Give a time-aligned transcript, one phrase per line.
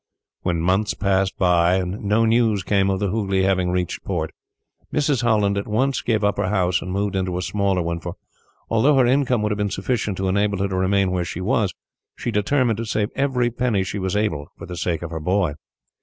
[0.41, 4.31] When months passed by, and no news came of the Hooghley having reached port,
[4.91, 5.21] Mrs.
[5.21, 8.15] Holland at once gave up her house and moved into a smaller one; for,
[8.67, 11.75] although her income would have been sufficient to enable her to remain where she was,
[12.15, 15.53] she determined to save every penny she was able, for the sake of her boy.